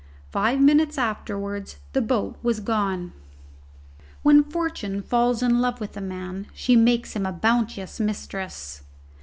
Five 0.31 0.59
minutes 0.59 0.97
afterwards 0.97 1.77
the 1.93 2.01
boat 2.01 2.35
was 2.41 2.59
gone. 2.59 3.13
When 4.23 4.43
fortune 4.43 5.03
falls 5.03 5.43
in 5.43 5.61
love 5.61 5.79
with 5.79 5.95
a 5.95 6.01
man 6.01 6.47
she 6.55 6.75
makes 6.75 7.15
him 7.15 7.23
a 7.27 7.31
bounteous 7.31 7.99
mistress. 7.99 8.81